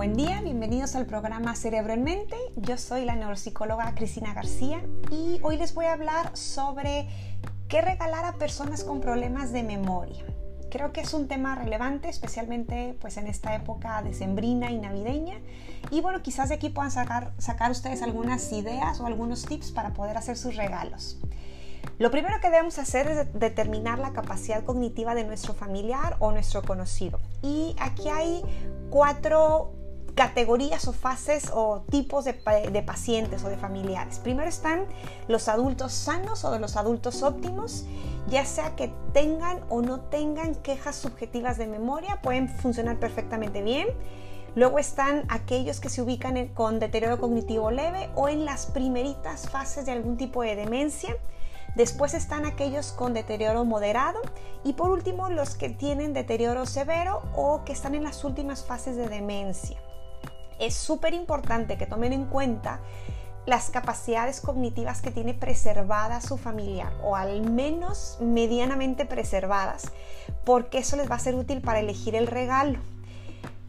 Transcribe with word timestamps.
Buen 0.00 0.16
día, 0.16 0.40
bienvenidos 0.40 0.96
al 0.96 1.04
programa 1.04 1.54
Cerebro 1.54 1.92
en 1.92 2.04
Mente. 2.04 2.34
Yo 2.56 2.78
soy 2.78 3.04
la 3.04 3.16
neuropsicóloga 3.16 3.94
Cristina 3.94 4.32
García 4.32 4.82
y 5.10 5.38
hoy 5.42 5.58
les 5.58 5.74
voy 5.74 5.84
a 5.84 5.92
hablar 5.92 6.34
sobre 6.34 7.06
qué 7.68 7.82
regalar 7.82 8.24
a 8.24 8.32
personas 8.36 8.82
con 8.82 9.02
problemas 9.02 9.52
de 9.52 9.62
memoria. 9.62 10.24
Creo 10.70 10.94
que 10.94 11.02
es 11.02 11.12
un 11.12 11.28
tema 11.28 11.54
relevante, 11.54 12.08
especialmente 12.08 12.96
pues 12.98 13.18
en 13.18 13.26
esta 13.26 13.54
época 13.54 14.00
decembrina 14.00 14.70
y 14.70 14.78
navideña. 14.78 15.38
Y 15.90 16.00
bueno, 16.00 16.22
quizás 16.22 16.48
de 16.48 16.54
aquí 16.54 16.70
puedan 16.70 16.90
sacar, 16.90 17.34
sacar 17.36 17.70
ustedes 17.70 18.00
algunas 18.00 18.50
ideas 18.52 19.00
o 19.00 19.06
algunos 19.06 19.44
tips 19.44 19.70
para 19.70 19.92
poder 19.92 20.16
hacer 20.16 20.38
sus 20.38 20.56
regalos. 20.56 21.20
Lo 21.98 22.10
primero 22.10 22.40
que 22.40 22.48
debemos 22.48 22.78
hacer 22.78 23.06
es 23.06 23.38
determinar 23.38 23.98
la 23.98 24.14
capacidad 24.14 24.64
cognitiva 24.64 25.14
de 25.14 25.24
nuestro 25.24 25.52
familiar 25.52 26.16
o 26.20 26.32
nuestro 26.32 26.62
conocido. 26.62 27.20
Y 27.42 27.76
aquí 27.78 28.08
hay 28.08 28.42
cuatro 28.88 29.74
categorías 30.20 30.86
o 30.86 30.92
fases 30.92 31.50
o 31.50 31.80
tipos 31.90 32.26
de, 32.26 32.34
pacientes 32.34 33.42
o 33.42 33.48
de 33.48 33.56
familiares. 33.56 34.18
Primero 34.18 34.50
están 34.50 34.84
los 35.28 35.48
adultos 35.48 35.94
sanos 35.94 36.44
o 36.44 36.58
los 36.58 36.76
adultos 36.76 37.22
óptimos, 37.22 37.86
ya 38.28 38.44
sea 38.44 38.76
que 38.76 38.92
tengan 39.14 39.60
o 39.70 39.80
no 39.80 40.00
tengan 40.00 40.56
quejas 40.56 40.96
subjetivas 40.96 41.56
de 41.56 41.66
memoria, 41.66 42.20
pueden 42.20 42.50
funcionar 42.50 42.98
perfectamente 42.98 43.62
bien. 43.62 43.88
Luego 44.54 44.78
están 44.78 45.24
aquellos 45.30 45.80
que 45.80 45.88
se 45.88 46.02
ubican 46.02 46.48
con 46.48 46.80
deterioro 46.80 47.18
cognitivo 47.18 47.70
leve 47.70 48.10
o 48.14 48.28
en 48.28 48.44
las 48.44 48.66
primeritas 48.66 49.48
fases 49.48 49.86
de 49.86 49.92
algún 49.92 50.18
tipo 50.18 50.42
de 50.42 50.54
demencia. 50.54 51.16
Después 51.76 52.12
están 52.12 52.44
aquellos 52.44 52.92
con 52.92 53.14
deterioro 53.14 53.64
moderado 53.64 54.20
y 54.64 54.74
por 54.74 54.90
último 54.90 55.30
los 55.30 55.54
que 55.54 55.70
tienen 55.70 56.12
deterioro 56.12 56.66
severo 56.66 57.22
o 57.34 57.64
que 57.64 57.72
están 57.72 57.94
en 57.94 58.04
las 58.04 58.22
últimas 58.22 58.62
fases 58.62 58.96
de 58.96 59.08
demencia. 59.08 59.78
Es 60.60 60.74
súper 60.74 61.14
importante 61.14 61.76
que 61.76 61.86
tomen 61.86 62.12
en 62.12 62.26
cuenta 62.26 62.80
las 63.46 63.70
capacidades 63.70 64.40
cognitivas 64.40 65.00
que 65.00 65.10
tiene 65.10 65.34
preservada 65.34 66.20
su 66.20 66.36
familiar 66.36 66.92
o 67.02 67.16
al 67.16 67.50
menos 67.50 68.18
medianamente 68.20 69.06
preservadas 69.06 69.90
porque 70.44 70.78
eso 70.78 70.96
les 70.96 71.10
va 71.10 71.16
a 71.16 71.20
ser 71.20 71.34
útil 71.34 71.60
para 71.60 71.80
elegir 71.80 72.14
el 72.14 72.26
regalo. 72.26 72.78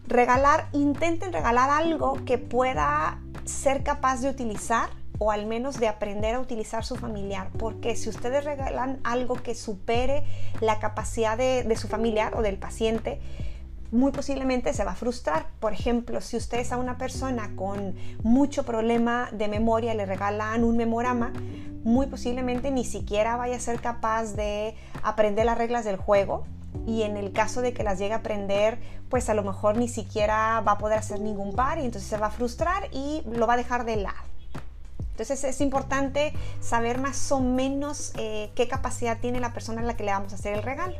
Regalar, 0.07 0.67
intenten 0.73 1.31
regalar 1.31 1.69
algo 1.69 2.17
que 2.25 2.37
pueda 2.37 3.19
ser 3.45 3.83
capaz 3.83 4.21
de 4.21 4.29
utilizar 4.29 4.89
o 5.23 5.31
al 5.31 5.45
menos 5.45 5.79
de 5.79 5.87
aprender 5.87 6.33
a 6.33 6.39
utilizar 6.39 6.83
su 6.83 6.95
familiar, 6.95 7.49
porque 7.59 7.95
si 7.95 8.09
ustedes 8.09 8.43
regalan 8.43 8.99
algo 9.03 9.35
que 9.35 9.53
supere 9.53 10.23
la 10.61 10.79
capacidad 10.79 11.37
de, 11.37 11.75
su 11.75 11.87
familiar 11.87 12.35
o 12.35 12.41
del 12.41 12.57
paciente, 12.57 13.21
muy 13.91 14.11
posiblemente 14.11 14.73
se 14.73 14.83
va 14.83 14.91
a 14.91 14.95
frustrar. 14.95 15.47
Por 15.59 15.73
ejemplo, 15.73 16.21
si 16.21 16.37
ustedes 16.37 16.71
a 16.71 16.77
una 16.77 16.97
persona 16.97 17.51
con 17.55 17.95
mucho 18.23 18.63
problema 18.63 19.29
de 19.33 19.47
memoria 19.47 19.93
le 19.93 20.05
regalan 20.05 20.63
un 20.63 20.77
memorama, 20.77 21.33
muy 21.83 22.07
posiblemente 22.07 22.71
ni 22.71 22.85
siquiera 22.85 23.37
vaya 23.37 23.57
a 23.57 23.59
ser 23.59 23.81
capaz 23.81 24.33
de 24.33 24.75
aprender 25.03 25.45
las 25.45 25.57
reglas 25.57 25.83
del 25.85 25.97
juego. 25.97 26.45
Y 26.87 27.01
en 27.01 27.17
el 27.17 27.33
caso 27.33 27.61
de 27.61 27.73
que 27.73 27.83
las 27.83 27.99
llegue 27.99 28.13
a 28.13 28.17
aprender, 28.17 28.79
pues 29.09 29.29
a 29.29 29.33
lo 29.33 29.43
mejor 29.43 29.77
ni 29.77 29.89
siquiera 29.89 30.61
va 30.61 30.73
a 30.73 30.77
poder 30.77 30.99
hacer 30.99 31.19
ningún 31.19 31.53
par 31.53 31.79
y 31.79 31.85
entonces 31.85 32.09
se 32.09 32.17
va 32.17 32.27
a 32.27 32.31
frustrar 32.31 32.87
y 32.93 33.23
lo 33.25 33.45
va 33.45 33.55
a 33.55 33.57
dejar 33.57 33.83
de 33.83 33.97
lado. 33.97 34.31
Entonces 35.11 35.43
es 35.43 35.59
importante 35.59 36.33
saber 36.61 36.99
más 36.99 37.31
o 37.31 37.41
menos 37.41 38.13
eh, 38.17 38.51
qué 38.55 38.69
capacidad 38.69 39.19
tiene 39.19 39.41
la 39.41 39.53
persona 39.53 39.81
a 39.81 39.83
la 39.83 39.97
que 39.97 40.05
le 40.05 40.11
vamos 40.11 40.31
a 40.31 40.35
hacer 40.35 40.53
el 40.53 40.63
regalo. 40.63 40.95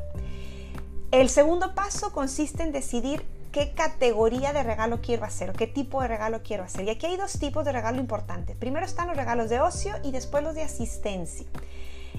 El 1.11 1.29
segundo 1.29 1.75
paso 1.75 2.13
consiste 2.13 2.63
en 2.63 2.71
decidir 2.71 3.25
qué 3.51 3.73
categoría 3.73 4.53
de 4.53 4.63
regalo 4.63 5.01
quiero 5.01 5.25
hacer 5.25 5.49
o 5.49 5.53
qué 5.53 5.67
tipo 5.67 6.01
de 6.01 6.07
regalo 6.07 6.41
quiero 6.41 6.63
hacer. 6.63 6.85
Y 6.85 6.89
aquí 6.89 7.05
hay 7.05 7.17
dos 7.17 7.37
tipos 7.37 7.65
de 7.65 7.73
regalo 7.73 7.99
importantes. 7.99 8.55
Primero 8.55 8.85
están 8.85 9.09
los 9.09 9.17
regalos 9.17 9.49
de 9.49 9.59
ocio 9.59 9.93
y 10.03 10.11
después 10.11 10.41
los 10.41 10.55
de 10.55 10.63
asistencia. 10.63 11.45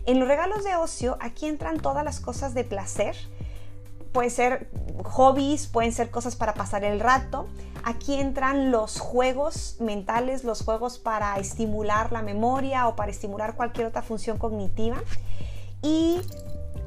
En 0.04 0.18
los 0.18 0.28
regalos 0.28 0.62
de 0.62 0.76
ocio, 0.76 1.16
aquí 1.20 1.46
entran 1.46 1.80
todas 1.80 2.04
las 2.04 2.20
cosas 2.20 2.52
de 2.52 2.64
placer. 2.64 3.16
Pueden 4.12 4.30
ser 4.30 4.68
hobbies, 5.04 5.68
pueden 5.68 5.92
ser 5.92 6.10
cosas 6.10 6.36
para 6.36 6.52
pasar 6.52 6.84
el 6.84 7.00
rato. 7.00 7.48
Aquí 7.84 8.20
entran 8.20 8.70
los 8.70 9.00
juegos 9.00 9.76
mentales, 9.80 10.44
los 10.44 10.62
juegos 10.62 10.98
para 10.98 11.38
estimular 11.38 12.12
la 12.12 12.20
memoria 12.20 12.86
o 12.88 12.94
para 12.94 13.10
estimular 13.10 13.56
cualquier 13.56 13.86
otra 13.86 14.02
función 14.02 14.36
cognitiva. 14.36 15.02
Y 15.80 16.20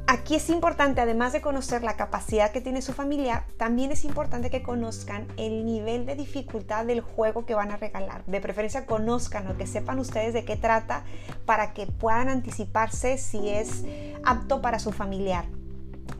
aquí 0.08 0.36
es 0.36 0.50
importante, 0.50 1.02
además 1.02 1.34
de 1.34 1.42
conocer 1.42 1.84
la 1.84 1.96
capacidad 1.96 2.52
que 2.52 2.62
tiene 2.62 2.82
su 2.82 2.94
familiar, 2.94 3.46
también 3.58 3.92
es 3.92 4.06
importante 4.06 4.50
que 4.50 4.64
conozcan 4.64 5.28
el 5.38 5.66
nivel 5.66 6.06
de 6.06 6.16
dificultad 6.16 6.86
del 6.86 7.02
juego 7.02 7.46
que 7.46 7.56
van 7.56 7.72
a 7.72 7.78
regalar. 7.78 8.24
De 8.26 8.42
preferencia 8.42 8.86
conozcan 8.86 9.48
o 9.48 9.58
que 9.58 9.68
sepan 9.68 10.00
ustedes 10.00 10.34
de 10.34 10.46
qué 10.46 10.56
trata 10.56 11.04
para 11.46 11.74
que 11.74 11.88
puedan 11.88 12.30
anticiparse 12.30 13.18
si 13.18 13.50
es 13.50 13.84
apto 14.24 14.62
para 14.62 14.80
su 14.80 14.92
familiar. 14.92 15.46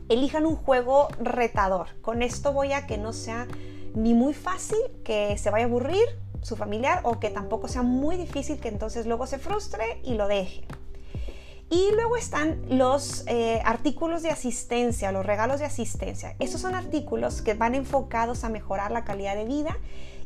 Elijan 0.08 0.46
un 0.46 0.56
juego 0.56 1.08
retador. 1.20 1.88
Con 2.00 2.22
esto 2.22 2.52
voy 2.52 2.72
a 2.72 2.86
que 2.86 2.98
no 2.98 3.12
sea 3.12 3.46
ni 3.94 4.14
muy 4.14 4.34
fácil 4.34 4.78
que 5.04 5.36
se 5.38 5.50
vaya 5.50 5.64
a 5.64 5.68
aburrir 5.68 6.04
su 6.42 6.54
familiar 6.54 7.00
o 7.02 7.18
que 7.18 7.30
tampoco 7.30 7.66
sea 7.66 7.82
muy 7.82 8.16
difícil 8.16 8.60
que 8.60 8.68
entonces 8.68 9.06
luego 9.06 9.26
se 9.26 9.38
frustre 9.38 10.00
y 10.04 10.14
lo 10.14 10.28
deje. 10.28 10.64
Y 11.68 11.90
luego 11.94 12.16
están 12.16 12.62
los 12.68 13.24
eh, 13.26 13.60
artículos 13.64 14.22
de 14.22 14.30
asistencia, 14.30 15.10
los 15.10 15.26
regalos 15.26 15.58
de 15.58 15.66
asistencia. 15.66 16.36
Estos 16.38 16.60
son 16.60 16.76
artículos 16.76 17.42
que 17.42 17.54
van 17.54 17.74
enfocados 17.74 18.44
a 18.44 18.48
mejorar 18.48 18.92
la 18.92 19.04
calidad 19.04 19.34
de 19.34 19.44
vida 19.44 19.76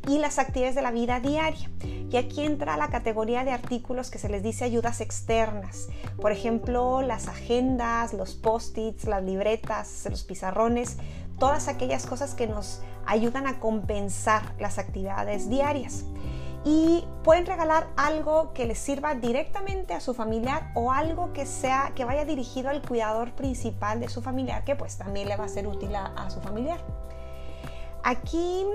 y 0.07 0.19
las 0.19 0.39
actividades 0.39 0.75
de 0.75 0.83
la 0.83 0.91
vida 0.91 1.19
diaria. 1.21 1.71
Y 2.11 2.17
aquí 2.17 2.43
entra 2.43 2.77
la 2.77 2.89
categoría 2.89 3.45
de 3.45 3.53
artículos 3.53 4.11
que 4.11 4.19
se 4.19 4.29
les 4.29 4.43
dice 4.43 4.65
ayudas 4.65 5.01
externas. 5.01 5.89
Por 6.21 6.33
ejemplo, 6.33 7.01
las 7.01 7.27
agendas, 7.27 8.13
los 8.13 8.35
post-its, 8.35 9.05
las 9.05 9.23
libretas, 9.23 10.07
los 10.11 10.25
pizarrones, 10.25 10.99
todas 11.39 11.69
aquellas 11.69 12.05
cosas 12.07 12.35
que 12.35 12.47
nos 12.47 12.83
ayudan 13.07 13.47
a 13.47 13.61
compensar 13.61 14.55
las 14.59 14.79
actividades 14.79 15.49
diarias. 15.49 16.05
Y 16.65 17.07
pueden 17.25 17.47
regalar 17.47 17.89
algo 17.97 18.53
que 18.53 18.67
les 18.67 18.79
sirva 18.79 19.15
directamente 19.15 19.95
a 19.95 20.01
su 20.01 20.13
familiar 20.13 20.71
o 20.75 20.93
algo 20.93 21.33
que 21.33 21.47
sea 21.47 21.93
que 21.95 22.05
vaya 22.05 22.25
dirigido 22.25 22.69
al 22.69 22.83
cuidador 22.83 23.33
principal 23.33 23.99
de 23.99 24.09
su 24.09 24.21
familiar, 24.21 24.65
que 24.65 24.77
pues 24.77 24.99
también 24.99 25.29
le 25.29 25.37
va 25.37 25.45
a 25.45 25.49
ser 25.49 25.67
útil 25.67 25.95
a, 25.95 26.29
su 26.29 26.41
familiar. 26.41 26.79
Aquí 28.03 28.67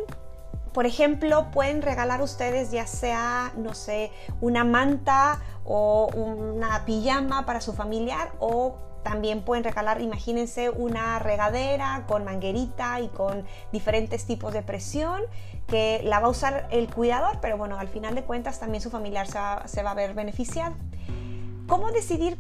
por 0.73 0.85
ejemplo, 0.85 1.51
pueden 1.51 1.81
regalar 1.81 2.21
ustedes 2.21 2.69
ya 2.69 2.85
sea, 2.85 3.53
no 3.55 3.73
sé, 3.73 4.11
una 4.41 4.65
manta 4.65 5.39
o 5.63 6.09
una 6.13 6.83
pijama 6.83 7.45
para 7.45 7.61
su 7.61 7.71
familiar 7.71 8.33
o 8.39 8.75
también 9.05 9.43
pueden 9.43 9.63
regalar, 9.63 10.01
imagínense, 10.01 10.71
una 10.71 11.19
regadera 11.19 12.03
con 12.07 12.25
manguerita 12.25 12.99
y 12.99 13.07
con 13.07 13.45
diferentes 13.71 14.25
tipos 14.25 14.51
de 14.51 14.63
presión 14.63 15.21
que 15.67 16.01
la 16.03 16.19
va 16.19 16.27
a 16.27 16.29
usar 16.29 16.67
el 16.71 16.87
cuidador, 16.93 17.39
pero 17.41 17.57
bueno, 17.57 17.77
al 17.77 17.87
final 17.87 18.15
de 18.15 18.23
cuentas 18.23 18.59
también 18.59 18.81
su 18.81 18.89
familiar 18.89 19.27
se 19.27 19.83
va, 19.83 19.91
a 19.91 19.93
ver 19.95 20.13
beneficiado. 20.13 20.75
¿Cómo 21.67 21.91
decidir 21.91 22.37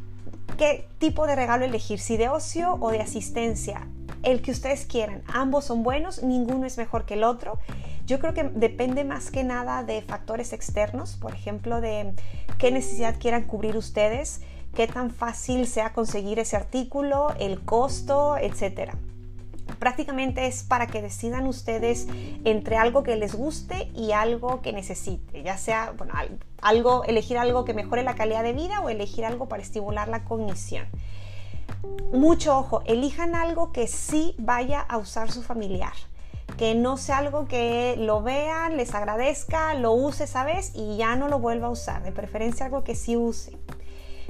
qué 0.57 0.87
tipo 0.99 1.25
de 1.25 1.35
regalo 1.35 1.65
elegir? 1.65 1.99
Si 1.99 2.17
de 2.17 2.29
ocio 2.29 2.77
o 2.79 2.91
de 2.91 3.01
asistencia 3.01 3.87
el 4.23 4.41
que 4.41 4.51
ustedes 4.51 4.85
quieran. 4.85 5.23
Ambos 5.27 5.65
son 5.65 5.83
buenos, 5.83 6.23
ninguno 6.23 6.65
es 6.65 6.77
mejor 6.77 7.05
que 7.05 7.13
el 7.13 7.23
otro. 7.23 7.59
Yo 8.05 8.19
creo 8.19 8.33
que 8.33 8.43
depende 8.43 9.03
más 9.03 9.31
que 9.31 9.43
nada 9.43 9.83
de 9.83 10.01
factores 10.01 10.53
externos, 10.53 11.15
por 11.15 11.33
ejemplo, 11.33 11.81
de 11.81 12.13
qué 12.57 12.71
necesidad 12.71 13.19
quieran 13.19 13.43
cubrir 13.43 13.77
ustedes, 13.77 14.41
qué 14.75 14.87
tan 14.87 15.09
fácil 15.11 15.67
sea 15.67 15.93
conseguir 15.93 16.39
ese 16.39 16.55
artículo, 16.55 17.33
el 17.39 17.63
costo, 17.63 18.37
etcétera. 18.37 18.95
Prácticamente 19.85 20.47
es 20.47 20.63
para 20.63 20.87
que 20.87 20.99
decidan 20.99 21.45
ustedes 21.45 22.07
entre 22.43 22.75
algo 22.75 23.03
que 23.03 23.15
les 23.17 23.35
guste 23.35 23.91
y 23.93 24.13
algo 24.13 24.63
que 24.63 24.73
necesite, 24.73 25.43
ya 25.43 25.59
sea 25.59 25.93
bueno, 25.95 26.15
algo, 26.59 27.03
elegir 27.03 27.37
algo 27.37 27.65
que 27.65 27.75
mejore 27.75 28.01
la 28.01 28.15
calidad 28.15 28.41
de 28.41 28.53
vida 28.53 28.81
o 28.81 28.89
elegir 28.89 29.25
algo 29.25 29.47
para 29.47 29.61
estimular 29.61 30.07
la 30.07 30.23
cognición 30.23 30.87
mucho 32.11 32.57
ojo, 32.57 32.81
elijan 32.87 33.35
algo 33.35 33.71
que 33.71 33.85
sí 33.85 34.33
vaya 34.39 34.79
a 34.79 34.97
usar 34.97 35.31
su 35.31 35.43
familiar. 35.43 35.93
Que 36.57 36.73
no 36.73 36.97
sea 36.97 37.19
algo 37.19 37.47
que 37.47 37.93
lo 37.99 38.23
vean, 38.23 38.77
les 38.77 38.95
agradezca, 38.95 39.75
lo 39.75 39.91
use 39.91 40.23
esa 40.23 40.43
vez 40.43 40.71
y 40.73 40.97
ya 40.97 41.15
no 41.15 41.27
lo 41.27 41.37
vuelva 41.37 41.67
a 41.67 41.69
usar. 41.69 42.01
De 42.01 42.11
preferencia 42.11 42.65
algo 42.65 42.83
que 42.83 42.95
sí 42.95 43.15
use. 43.15 43.55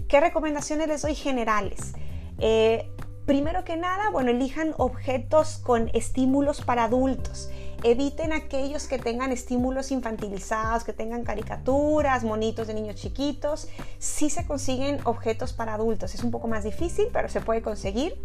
¿Qué 0.10 0.20
recomendaciones 0.20 0.90
les 0.90 1.02
doy 1.02 1.16
generales? 1.16 1.94
Eh, 2.40 2.92
primero 3.26 3.64
que 3.64 3.76
nada, 3.76 4.10
bueno, 4.12 4.32
elijan 4.32 4.74
objetos 4.78 5.58
con 5.58 5.90
estímulos 5.94 6.62
para 6.62 6.86
adultos. 6.86 7.50
eviten 7.84 8.34
aquellos 8.34 8.88
que 8.88 8.98
tengan 8.98 9.32
estímulos 9.32 9.92
infantilizados, 9.92 10.84
que 10.84 10.94
tengan 10.94 11.24
caricaturas, 11.24 12.24
monitos 12.24 12.66
de 12.68 12.74
niños 12.74 12.96
chiquitos. 12.96 13.68
Sí 14.00 14.30
se 14.30 14.46
consiguen 14.46 15.00
objetos 15.04 15.54
para 15.54 15.76
adultos, 15.76 16.16
es 16.16 16.24
un 16.24 16.32
poco 16.32 16.48
más 16.48 16.64
difícil, 16.64 17.08
pero 17.14 17.30
se 17.30 17.42
puede 17.42 17.62
conseguir. 17.62 18.16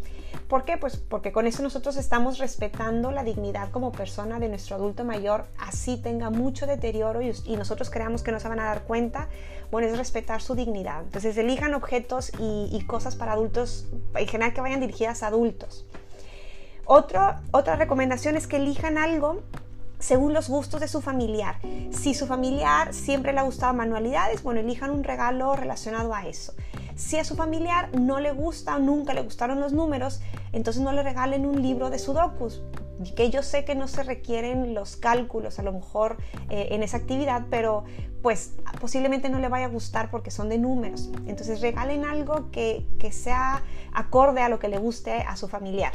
¿Por 0.48 0.64
qué? 0.64 0.76
Pues 0.76 0.96
porque 0.96 1.32
con 1.32 1.46
eso 1.46 1.62
nosotros 1.62 1.96
estamos 1.96 2.38
respetando 2.38 3.10
la 3.10 3.24
dignidad 3.24 3.70
como 3.70 3.92
persona 3.92 4.38
de 4.38 4.48
nuestro 4.48 4.76
adulto 4.76 5.04
mayor, 5.04 5.46
así 5.58 5.96
tenga 5.96 6.30
mucho 6.30 6.66
deterioro 6.66 7.20
y, 7.22 7.56
nosotros 7.56 7.90
creamos 7.90 8.22
que 8.22 8.32
no 8.32 8.40
se 8.40 8.48
van 8.48 8.60
a 8.60 8.64
dar 8.64 8.84
cuenta. 8.84 9.28
Bueno, 9.70 9.88
es 9.88 9.96
respetar 9.96 10.42
su 10.42 10.54
dignidad. 10.54 11.02
Entonces 11.02 11.36
elijan 11.36 11.74
objetos 11.74 12.32
y, 12.38 12.84
cosas 12.86 13.16
para 13.16 13.32
adultos, 13.32 13.86
en 14.14 14.26
general 14.26 14.52
que 14.52 14.60
vayan 14.60 14.80
dirigidas 14.80 15.22
a 15.22 15.28
adultos 15.28 15.86
otra 17.52 17.76
recomendación 17.76 18.36
es 18.36 18.48
que 18.48 18.56
elijan 18.56 18.98
algo 18.98 19.42
según 20.00 20.32
los 20.32 20.48
gustos 20.48 20.80
de 20.80 20.88
su 20.88 21.00
familiar. 21.00 21.56
Si 21.92 22.14
su 22.14 22.26
familiar 22.26 22.92
siempre 22.92 23.32
le 23.32 23.38
ha 23.38 23.44
gustado 23.44 23.74
manualidades, 23.74 24.42
bueno, 24.42 24.58
elijan 24.58 24.90
un 24.90 25.04
regalo 25.04 25.54
relacionado 25.54 26.14
a 26.14 26.26
eso. 26.26 26.52
Si 26.96 27.16
a 27.16 27.24
su 27.24 27.36
familiar 27.36 27.90
no 27.96 28.18
le 28.18 28.32
gusta 28.32 28.76
o 28.76 28.78
nunca 28.80 29.14
le 29.14 29.22
gustaron 29.22 29.60
los 29.60 29.72
números, 29.72 30.20
entonces 30.52 30.82
no 30.82 30.92
le 30.92 31.04
regalen 31.04 31.46
un 31.46 31.62
libro 31.62 31.90
de 31.90 31.98
sudokus, 32.00 32.60
que 33.16 33.30
yo 33.30 33.42
sé 33.42 33.64
que 33.64 33.74
no 33.74 33.88
se 33.88 34.02
requieren 34.02 34.74
los 34.74 34.96
cálculos 34.96 35.58
a 35.58 35.62
lo 35.62 35.72
mejor 35.72 36.18
eh, 36.48 36.68
en 36.72 36.82
esa 36.82 36.98
actividad, 36.98 37.46
pero 37.50 37.84
pues 38.22 38.54
posiblemente 38.80 39.28
no 39.30 39.38
le 39.38 39.48
vaya 39.48 39.66
a 39.66 39.68
gustar 39.68 40.10
porque 40.10 40.30
son 40.30 40.48
de 40.48 40.58
números. 40.58 41.10
Entonces 41.26 41.60
regalen 41.60 42.04
algo 42.04 42.50
que, 42.50 42.86
que 42.98 43.12
sea 43.12 43.62
acorde 43.92 44.42
a 44.42 44.48
lo 44.48 44.58
que 44.58 44.68
le 44.68 44.78
guste 44.78 45.22
a 45.22 45.36
su 45.36 45.48
familiar. 45.48 45.92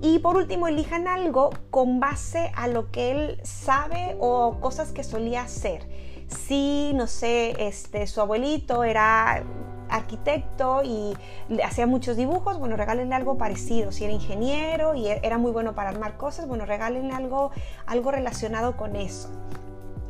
Y 0.00 0.20
por 0.20 0.36
último, 0.36 0.68
elijan 0.68 1.08
algo 1.08 1.50
con 1.70 1.98
base 1.98 2.52
a 2.54 2.68
lo 2.68 2.90
que 2.90 3.10
él 3.10 3.40
sabe 3.42 4.16
o 4.20 4.58
cosas 4.60 4.92
que 4.92 5.02
solía 5.02 5.42
hacer. 5.42 5.88
Si, 6.28 6.92
no 6.94 7.06
sé, 7.06 7.54
este, 7.58 8.06
su 8.06 8.20
abuelito 8.20 8.84
era 8.84 9.42
arquitecto 9.88 10.82
y 10.84 11.16
hacía 11.62 11.86
muchos 11.86 12.16
dibujos, 12.16 12.58
bueno, 12.58 12.76
regálenle 12.76 13.14
algo 13.14 13.38
parecido. 13.38 13.92
Si 13.92 14.04
era 14.04 14.12
ingeniero 14.12 14.94
y 14.94 15.08
e, 15.08 15.20
era 15.22 15.38
muy 15.38 15.52
bueno 15.52 15.74
para 15.74 15.90
armar 15.90 16.16
cosas, 16.16 16.46
bueno, 16.46 16.66
regálenle 16.66 17.14
algo, 17.14 17.50
algo 17.86 18.10
relacionado 18.10 18.76
con 18.76 18.96
eso. 18.96 19.28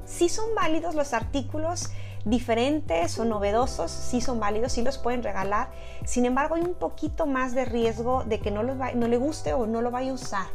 Si 0.05 0.29
son 0.29 0.55
válidos 0.55 0.95
los 0.95 1.13
artículos 1.13 1.91
diferentes 2.25 3.19
o 3.19 3.25
novedosos, 3.25 3.91
sí 3.91 4.21
son 4.21 4.41
válidos, 4.41 4.73
sí 4.73 4.83
los 4.83 4.99
pueden 4.99 5.23
regalar. 5.23 5.69
Sin 6.05 6.25
embargo, 6.25 6.55
hay 6.55 6.63
un 6.63 6.75
poquito 6.75 7.27
más 7.27 7.55
de 7.55 7.65
riesgo 7.65 8.25
de 8.25 8.41
que 8.41 8.51
no, 8.51 8.63
los 8.63 8.77
no 8.95 9.09
le 9.09 9.17
guste 9.17 9.53
o 9.53 9.67
no 9.67 9.83
lo 9.83 9.91
vaya 9.91 10.11
a 10.11 10.15
usar, 10.15 10.47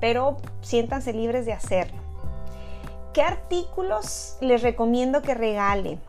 pero 0.00 0.36
siéntanse 0.60 1.12
libres 1.12 1.46
de 1.46 1.52
hacerlo. 1.52 1.98
¿Qué 3.12 3.22
artículos 3.22 4.36
les 4.40 4.62
recomiendo 4.62 5.22
que 5.22 5.34
regalen? 5.34 6.00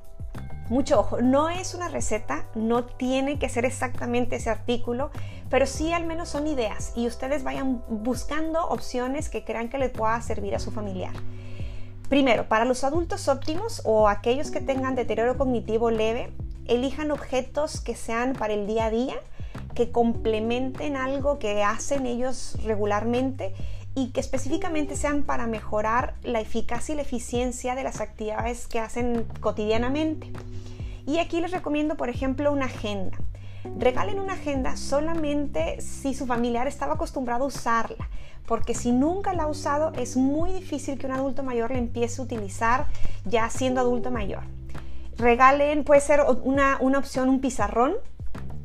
Mucho 0.71 1.01
ojo, 1.01 1.21
no 1.21 1.50
es 1.50 1.73
una 1.73 1.89
receta, 1.89 2.45
no 2.56 2.85
tiene 2.85 3.38
que 3.38 3.50
ser 3.50 3.65
exactamente 3.65 4.38
ese 4.38 4.50
artículo, 4.50 5.12
pero 5.50 5.65
sí 5.65 5.91
al 5.91 6.06
menos 6.06 6.29
son 6.29 6.47
ideas 6.47 6.94
y 6.95 7.07
ustedes 7.07 7.44
vayan 7.44 7.83
buscando 7.89 8.65
opciones 8.69 9.27
que 9.27 9.44
crean 9.44 9.68
que 9.68 9.77
les 9.77 9.89
pueda 9.89 10.21
servir 10.21 10.56
a 10.56 10.59
su 10.59 10.71
familiar. 10.71 11.12
Primero, 12.07 12.47
para 12.47 12.63
los 12.63 12.85
adultos 12.85 13.27
óptimos 13.27 13.81
o 13.83 14.07
aquellos 14.07 14.50
que 14.50 14.62
tengan 14.62 14.95
deterioro 14.95 15.38
cognitivo 15.38 15.91
leve, 15.91 16.31
elijan 16.68 17.12
objetos 17.12 17.81
que 17.81 17.94
sean 17.94 18.31
para 18.31 18.53
el 18.53 18.65
día 18.65 18.85
a 18.85 18.91
día, 18.91 19.15
que 19.75 19.91
complementen 19.91 20.95
algo 20.95 21.38
que 21.38 21.63
hacen 21.63 22.06
ellos 22.06 22.57
regularmente 22.63 23.53
y 23.94 24.12
que 24.12 24.21
específicamente 24.21 24.95
sean 24.95 25.24
para 25.24 25.47
mejorar 25.47 26.13
la 26.24 26.39
eficacia 26.39 26.94
y 26.94 26.95
la 26.95 27.01
eficiencia 27.01 27.75
de 27.75 27.83
las 27.83 28.00
actividades 28.00 28.67
que 28.67 28.79
hacen 28.79 29.25
cotidianamente. 29.41 30.31
Y 31.06 31.18
aquí 31.19 31.42
les 31.42 31.51
recomiendo, 31.51 31.98
por 31.98 32.09
ejemplo, 32.09 32.51
una 32.51 32.65
agenda. 32.65 33.18
Regalen 33.77 34.19
una 34.19 34.33
agenda 34.33 34.75
solamente 34.75 35.80
si 35.81 36.13
su 36.13 36.25
familiar 36.25 36.68
estaba 36.68 36.95
acostumbrado 36.95 37.44
a 37.44 37.48
usarla 37.48 38.09
porque 38.51 38.74
si 38.74 38.92
nunca 38.92 39.33
la 39.33 39.44
ha 39.44 39.48
usado 39.48 39.94
es 39.95 40.18
muy 40.18 40.51
difícil 40.51 40.98
que 40.98 41.06
un 41.06 41.13
adulto 41.13 41.44
mayor 41.44 41.71
le 41.71 41.77
empiece 41.77 42.21
a 42.21 42.25
utilizar 42.25 42.88
ya 43.24 43.50
siendo 43.50 43.80
adulto 43.80 44.12
mayor. 44.12 44.44
Regalen, 45.18 45.83
puede 45.83 46.01
ser 46.01 46.21
una, 46.44 46.77
una 46.81 46.98
opción, 46.98 47.30
un 47.30 47.39
pizarrón, 47.39 47.94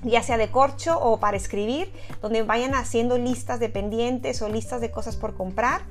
ya 0.03 0.23
sea 0.23 0.38
de 0.38 0.50
corcho 0.50 0.99
o 0.99 1.21
para 1.21 1.37
escribir, 1.37 1.93
donde 2.23 2.43
vayan 2.43 2.75
haciendo 2.75 3.19
listas 3.19 3.61
de 3.61 3.69
pendientes 3.69 4.41
o 4.43 4.49
listas 4.49 4.81
de 4.81 4.91
cosas 4.91 5.17
por 5.17 5.37
comprar. 5.37 5.83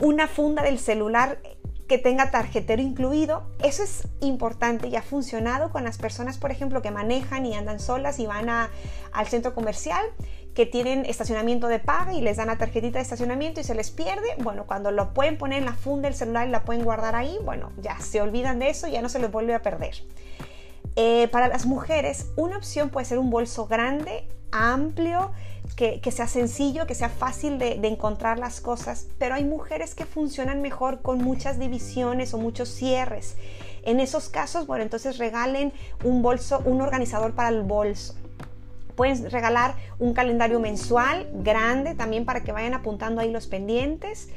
Una 0.00 0.28
funda 0.28 0.62
del 0.62 0.78
celular 0.78 1.38
que 1.88 1.98
tenga 1.98 2.30
tarjetero 2.30 2.82
incluido. 2.82 3.44
Eso 3.62 3.82
es 3.82 4.08
importante 4.20 4.88
y 4.88 4.96
ha 4.96 5.02
funcionado 5.02 5.70
con 5.70 5.84
las 5.84 5.98
personas, 5.98 6.38
por 6.38 6.50
ejemplo, 6.50 6.82
que 6.82 6.90
manejan 6.90 7.46
y 7.46 7.54
andan 7.54 7.80
solas 7.80 8.18
y 8.18 8.26
van 8.26 8.48
al 8.48 9.26
centro 9.26 9.54
comercial 9.54 10.04
que 10.54 10.64
tienen 10.64 11.04
estacionamiento 11.04 11.68
de 11.68 11.78
paga 11.78 12.14
y 12.14 12.22
les 12.22 12.38
dan 12.38 12.46
la 12.46 12.56
tarjetita 12.56 12.98
de 12.98 13.02
estacionamiento 13.02 13.60
y 13.60 13.64
se 13.64 13.74
les 13.74 13.90
pierde, 13.90 14.26
bueno, 14.38 14.64
cuando 14.66 14.90
lo 14.90 15.12
pueden 15.12 15.36
poner 15.36 15.58
en 15.58 15.66
la 15.66 15.74
funda 15.74 16.08
del 16.08 16.16
celular 16.16 16.48
y 16.48 16.50
la 16.50 16.64
pueden 16.64 16.82
guardar 16.82 17.14
ahí, 17.14 17.38
bueno, 17.44 17.72
ya 17.76 18.00
se 18.00 18.22
olvidan 18.22 18.58
de 18.58 18.70
eso 18.70 18.88
ya 18.88 19.02
no 19.02 19.10
se 19.10 19.18
les 19.18 19.30
vuelve 19.30 19.54
a 19.54 19.60
perder. 19.60 19.96
Eh, 20.96 21.28
para 21.28 21.48
las 21.48 21.66
mujeres, 21.66 22.28
una 22.36 22.56
opción 22.56 22.88
puede 22.88 23.04
ser 23.04 23.18
un 23.18 23.28
bolso 23.28 23.66
grande, 23.66 24.26
amplio, 24.50 25.32
que, 25.74 26.00
sea 26.10 26.28
sencillo, 26.28 26.86
que 26.86 26.94
sea 26.94 27.08
fácil 27.08 27.58
de, 27.58 27.76
de, 27.76 27.88
encontrar 27.88 28.38
las 28.38 28.60
cosas, 28.60 29.08
pero 29.18 29.34
hay 29.34 29.44
mujeres 29.44 29.94
que 29.94 30.06
funcionan 30.06 30.62
mejor 30.62 31.02
con 31.02 31.18
muchas 31.18 31.58
divisiones 31.58 32.34
o 32.34 32.38
muchos 32.38 32.68
cierres. 32.68 33.36
En 33.82 34.00
esos 34.00 34.28
casos, 34.28 34.66
bueno, 34.66 34.82
entonces 34.82 35.18
regalen 35.18 35.72
un 36.02 36.22
bolso, 36.22 36.60
un 36.64 36.80
organizador 36.80 37.34
para 37.34 37.50
el 37.50 37.62
bolso. 37.62 38.14
Pueden 38.96 39.30
regalar 39.30 39.76
un 39.98 40.14
calendario 40.14 40.58
mensual 40.58 41.28
grande 41.34 41.94
también 41.94 42.24
para 42.24 42.42
que 42.42 42.50
vayan 42.52 42.74
apuntando 42.74 43.20
ahí 43.20 43.30
los 43.30 43.46
pendientes. 43.46 44.30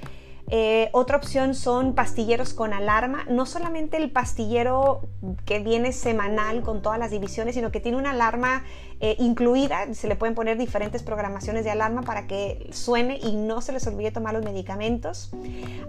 Eh, 0.51 0.89
otra 0.93 1.17
opción 1.17 1.53
son 1.53 1.93
pastilleros 1.93 2.53
con 2.53 2.73
alarma. 2.73 3.25
No 3.29 3.45
solamente 3.45 3.97
el 3.97 4.11
pastillero 4.11 5.01
que 5.45 5.59
viene 5.59 5.91
semanal 5.91 6.61
con 6.61 6.81
todas 6.81 6.97
las 6.97 7.11
divisiones, 7.11 7.55
sino 7.55 7.71
que 7.71 7.79
tiene 7.79 7.97
una 7.97 8.11
alarma 8.11 8.63
eh, 8.99 9.15
incluida. 9.19 9.93
Se 9.93 10.07
le 10.07 10.15
pueden 10.15 10.35
poner 10.35 10.57
diferentes 10.57 11.03
programaciones 11.03 11.63
de 11.63 11.71
alarma 11.71 12.01
para 12.01 12.25
que 12.25 12.67
suene 12.71 13.19
y 13.21 13.35
no 13.35 13.61
se 13.61 13.73
les 13.73 13.85
olvide 13.85 14.11
tomar 14.11 14.33
los 14.33 14.43
medicamentos. 14.43 15.31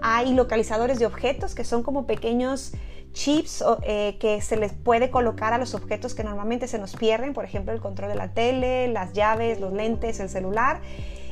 Hay 0.02 0.34
localizadores 0.34 0.98
de 0.98 1.06
objetos 1.06 1.54
que 1.54 1.64
son 1.64 1.82
como 1.82 2.06
pequeños 2.06 2.72
chips 3.12 3.64
eh, 3.82 4.16
que 4.20 4.40
se 4.40 4.56
les 4.56 4.72
puede 4.72 5.10
colocar 5.10 5.52
a 5.52 5.58
los 5.58 5.74
objetos 5.74 6.14
que 6.14 6.22
normalmente 6.22 6.68
se 6.68 6.78
nos 6.78 6.94
pierden, 6.94 7.32
por 7.34 7.44
ejemplo 7.44 7.72
el 7.72 7.80
control 7.80 8.10
de 8.10 8.14
la 8.14 8.28
tele, 8.28 8.88
las 8.88 9.12
llaves, 9.12 9.60
los 9.60 9.72
lentes, 9.72 10.20
el 10.20 10.28
celular, 10.28 10.80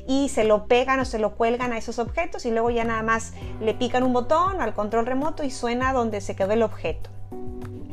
y 0.08 0.31
se 0.31 0.43
lo 0.43 0.66
pegan 0.66 0.99
o 1.00 1.05
se 1.05 1.19
lo 1.19 1.37
cuelgan 1.37 1.72
a 1.72 1.78
esos 1.78 1.99
objetos 1.99 2.47
y 2.47 2.50
luego 2.50 2.71
ya 2.71 2.82
nada 2.82 3.02
más 3.02 3.35
le 3.61 3.75
pican 3.75 4.02
un 4.02 4.14
botón 4.14 4.61
al 4.61 4.75
control 4.75 5.06
remoto 5.06 5.44
y 5.44 5.50
suena 5.50 5.92
donde 5.92 6.23
se 6.23 6.35
quedó 6.35 6.52
el 6.52 6.62
objeto. 6.62 7.11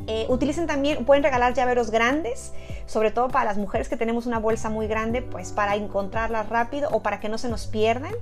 Eh, 0.08 0.24
utilicen 0.28 0.66
también, 0.66 1.04
pueden 1.04 1.22
regalar 1.22 1.52
llaveros 1.52 1.90
grandes, 1.90 2.54
sobre 2.86 3.10
todo 3.10 3.28
para 3.28 3.44
las 3.44 3.58
mujeres 3.58 3.88
que 3.88 3.96
tenemos 3.96 4.24
una 4.24 4.38
bolsa 4.38 4.70
muy 4.70 4.86
grande, 4.86 5.20
pues 5.20 5.52
para 5.52 5.76
encontrarlas 5.76 6.48
rápido 6.48 6.88
o 6.90 7.02
para 7.02 7.20
que 7.20 7.28
no 7.28 7.36
se 7.38 7.48
nos 7.48 7.66
pierdan. 7.66 8.14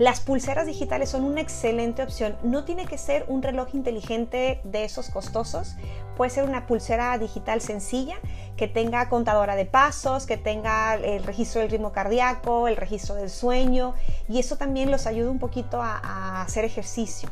Las 0.00 0.20
pulseras 0.20 0.64
digitales 0.64 1.10
son 1.10 1.24
una 1.24 1.42
excelente 1.42 2.02
opción. 2.02 2.34
No 2.42 2.64
tiene 2.64 2.86
que 2.86 2.96
ser 2.96 3.26
un 3.28 3.42
reloj 3.42 3.74
inteligente 3.74 4.62
de 4.64 4.84
esos 4.84 5.10
costosos. 5.10 5.76
Puede 6.16 6.30
ser 6.30 6.44
una 6.44 6.66
pulsera 6.66 7.18
digital 7.18 7.60
sencilla 7.60 8.16
que 8.56 8.66
tenga 8.66 9.10
contadora 9.10 9.56
de 9.56 9.66
pasos, 9.66 10.24
que 10.24 10.38
tenga 10.38 10.94
el 10.94 11.22
registro 11.22 11.60
del 11.60 11.70
ritmo 11.70 11.92
cardíaco, 11.92 12.66
el 12.66 12.78
registro 12.78 13.14
del 13.14 13.28
sueño 13.28 13.92
y 14.26 14.38
eso 14.38 14.56
también 14.56 14.90
los 14.90 15.06
ayuda 15.06 15.30
un 15.30 15.38
poquito 15.38 15.82
a, 15.82 16.40
hacer 16.40 16.64
ejercicio. 16.64 17.28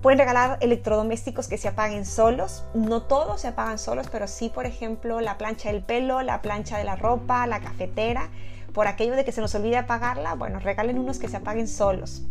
Pueden 0.00 0.18
regalar 0.18 0.56
electrodomésticos 0.62 1.48
que 1.48 1.58
se 1.58 1.68
apaguen 1.68 2.06
solos. 2.06 2.64
No 2.72 3.02
todos 3.02 3.42
se 3.42 3.48
apagan 3.48 3.78
solos, 3.78 4.08
pero 4.10 4.26
sí, 4.26 4.48
por 4.48 4.64
ejemplo, 4.64 5.20
la 5.20 5.36
plancha 5.36 5.70
del 5.70 5.82
pelo, 5.82 6.22
la 6.22 6.40
plancha 6.40 6.78
de 6.78 6.84
la 6.84 6.96
ropa, 6.96 7.46
la 7.46 7.60
cafetera 7.60 8.30
por 8.72 8.86
aquello 8.86 9.16
de 9.16 9.24
que 9.24 9.32
se 9.32 9.40
nos 9.40 9.54
olvide 9.54 9.76
apagarla, 9.76 10.34
bueno, 10.34 10.58
regalen 10.58 10.98
unos 10.98 11.18
que 11.18 11.28
se 11.28 11.36
apaguen 11.36 11.68
solos. 11.68 12.22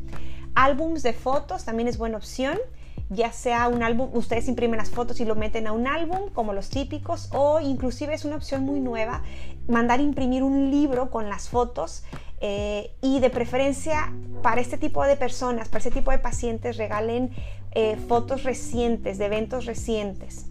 Álbums 0.56 1.04
de 1.04 1.14
fotos 1.14 1.66
también 1.66 1.88
es 1.88 1.98
buena 1.98 2.18
opción, 2.18 2.58
ya 3.10 3.32
sea 3.32 3.68
un 3.68 3.82
álbum, 3.82 4.10
ustedes 4.14 4.48
imprimen 4.48 4.78
las 4.78 4.90
fotos 4.90 5.20
y 5.20 5.26
lo 5.26 5.36
meten 5.36 5.68
a 5.68 5.72
un 5.72 5.88
álbum 5.88 6.30
como 6.32 6.54
los 6.54 6.70
típicos 6.70 7.30
o 7.34 7.60
inclusive 7.60 8.14
es 8.14 8.24
una 8.24 8.36
opción 8.36 8.64
muy 8.64 8.80
nueva, 8.80 9.24
mandar 9.68 10.00
imprimir 10.00 10.44
un 10.44 10.70
libro 10.70 11.10
con 11.10 11.28
las 11.28 11.50
fotos 11.50 12.04
eh, 12.42 12.92
y 13.02 13.20
de 13.20 13.30
preferencia 13.30 14.14
para 14.44 14.62
este 14.62 14.78
tipo 14.78 15.04
de 15.04 15.18
personas, 15.18 15.68
para 15.70 15.80
este 15.80 15.92
tipo 15.92 16.12
de 16.12 16.20
pacientes, 16.20 16.78
regalen 16.78 17.32
eh, 17.72 17.98
fotos 18.08 18.44
recientes, 18.44 19.18
de 19.18 19.26
eventos 19.26 19.66
recientes. 19.66 20.46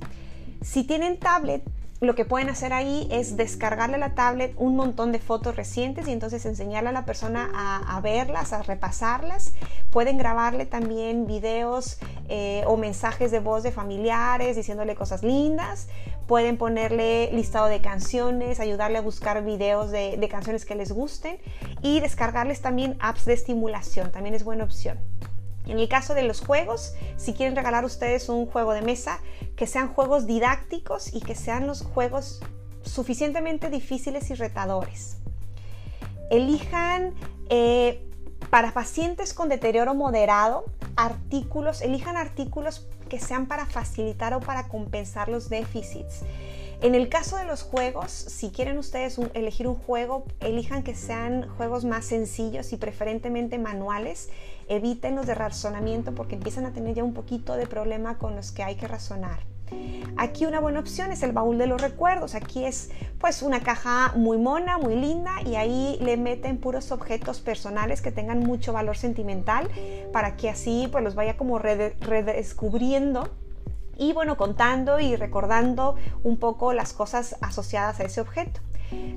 Si 0.60 0.84
tienen 0.84 1.18
tablet, 1.18 1.62
lo 2.00 2.14
que 2.14 2.24
pueden 2.24 2.48
hacer 2.48 2.72
ahí 2.72 3.08
es 3.10 3.36
descargarle 3.36 3.96
a 3.96 3.98
la 3.98 4.14
tablet 4.14 4.54
un 4.56 4.76
montón 4.76 5.10
de 5.10 5.18
fotos 5.18 5.56
recientes 5.56 6.06
y 6.06 6.12
entonces 6.12 6.46
enseñarle 6.46 6.90
a 6.90 6.92
la 6.92 7.04
persona 7.04 7.50
a, 7.52 8.00
verlas, 8.00 8.52
a 8.52 8.62
repasarlas. 8.62 9.54
Pueden 9.90 10.16
grabarle 10.16 10.64
también 10.64 11.26
videos 11.26 11.98
eh, 12.28 12.62
o 12.66 12.76
mensajes 12.76 13.32
de 13.32 13.40
voz 13.40 13.64
de 13.64 13.72
familiares 13.72 14.54
diciéndole 14.54 14.94
cosas 14.94 15.24
lindas. 15.24 15.88
Pueden 16.28 16.56
ponerle 16.56 17.32
listado 17.32 17.66
de 17.66 17.80
canciones, 17.80 18.60
ayudarle 18.60 18.98
a 18.98 19.00
buscar 19.02 19.44
videos 19.44 19.90
de, 19.90 20.16
de 20.18 20.28
canciones 20.28 20.64
que 20.64 20.76
les 20.76 20.92
gusten 20.92 21.38
y 21.82 21.98
descargarles 21.98 22.60
también 22.60 22.96
apps 23.00 23.24
de 23.24 23.32
estimulación. 23.32 24.12
También 24.12 24.36
es 24.36 24.44
buena 24.44 24.62
opción. 24.62 24.98
En 25.68 25.78
el 25.78 25.88
caso 25.88 26.14
de 26.14 26.22
los 26.22 26.40
juegos, 26.40 26.94
si 27.16 27.34
quieren 27.34 27.54
regalar 27.54 27.84
ustedes 27.84 28.30
un 28.30 28.46
juego 28.46 28.72
de 28.72 28.80
mesa, 28.80 29.20
que 29.58 29.66
sean 29.66 29.92
juegos 29.92 30.26
didácticos 30.26 31.12
y 31.12 31.20
que 31.20 31.34
sean 31.34 31.66
los 31.66 31.82
juegos 31.82 32.40
suficientemente 32.82 33.70
difíciles 33.70 34.30
y 34.30 34.34
retadores. 34.34 35.16
Elijan 36.30 37.12
eh, 37.50 38.06
para 38.50 38.72
pacientes 38.72 39.34
con 39.34 39.48
deterioro 39.48 39.94
moderado 39.94 40.64
artículos, 40.96 41.82
elijan 41.82 42.16
artículos 42.16 42.86
que 43.08 43.18
sean 43.18 43.46
para 43.46 43.66
facilitar 43.66 44.32
o 44.32 44.40
para 44.40 44.68
compensar 44.68 45.28
los 45.28 45.48
déficits. 45.48 46.22
En 46.80 46.94
el 46.94 47.08
caso 47.08 47.36
de 47.36 47.44
los 47.44 47.64
juegos, 47.64 48.12
si 48.12 48.50
quieren 48.50 48.78
ustedes 48.78 49.18
elegir 49.34 49.66
un 49.66 49.74
juego, 49.74 50.24
elijan 50.38 50.84
que 50.84 50.94
sean 50.94 51.48
juegos 51.56 51.84
más 51.84 52.04
sencillos 52.04 52.72
y 52.72 52.76
preferentemente 52.76 53.58
manuales. 53.58 54.28
Eviten 54.68 55.16
los 55.16 55.26
de 55.26 55.34
razonamiento 55.34 56.14
porque 56.14 56.36
empiezan 56.36 56.66
a 56.66 56.72
tener 56.72 56.94
ya 56.94 57.02
un 57.02 57.14
poquito 57.14 57.56
de 57.56 57.66
problema 57.66 58.18
con 58.18 58.36
los 58.36 58.52
que 58.52 58.62
hay 58.62 58.76
que 58.76 58.86
razonar. 58.86 59.47
Aquí 60.16 60.46
una 60.46 60.58
buena 60.58 60.80
opción 60.80 61.12
es 61.12 61.22
el 61.22 61.32
baúl 61.32 61.58
de 61.58 61.66
los 61.66 61.80
recuerdos. 61.80 62.34
Aquí 62.34 62.64
es 62.64 62.90
pues 63.20 63.42
una 63.42 63.60
caja 63.60 64.12
muy 64.16 64.36
mona, 64.36 64.76
muy 64.78 64.96
linda 64.96 65.40
y 65.46 65.54
ahí 65.54 65.96
le 66.00 66.16
meten 66.16 66.58
puros 66.58 66.90
objetos 66.90 67.40
personales 67.40 68.02
que 68.02 68.10
tengan 68.10 68.40
mucho 68.40 68.72
valor 68.72 68.96
sentimental 68.96 69.68
para 70.12 70.36
que 70.36 70.50
así 70.50 70.88
pues 70.90 71.04
los 71.04 71.14
vaya 71.14 71.36
como 71.36 71.58
redescubriendo 71.58 73.28
y 73.96 74.12
bueno, 74.12 74.36
contando 74.36 75.00
y 75.00 75.16
recordando 75.16 75.96
un 76.22 76.36
poco 76.38 76.72
las 76.72 76.92
cosas 76.92 77.36
asociadas 77.40 78.00
a 78.00 78.04
ese 78.04 78.20
objeto. 78.20 78.60